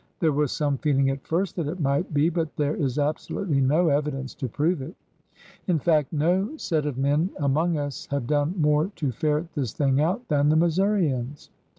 There 0.19 0.31
was 0.31 0.51
some 0.51 0.79
feeling 0.79 1.11
at 1.11 1.27
first 1.27 1.55
that 1.57 1.67
it 1.67 1.79
might 1.79 2.11
be, 2.11 2.29
but 2.29 2.55
there 2.55 2.75
is 2.75 2.97
absolutely 2.97 3.61
no 3.61 3.89
evidence 3.89 4.33
to 4.33 4.49
prove 4.49 4.81
it. 4.81 4.95
In 5.67 5.77
fact, 5.77 6.11
no 6.11 6.57
set 6.57 6.87
of 6.87 6.97
men 6.97 7.29
among 7.37 7.77
us 7.77 8.07
have 8.09 8.25
done 8.25 8.55
more 8.57 8.87
to 8.95 9.11
ferret 9.11 9.53
this 9.53 9.73
thing 9.73 10.01
out 10.01 10.27
than 10.27 10.49
the 10.49 10.55
Missourians. 10.55 11.51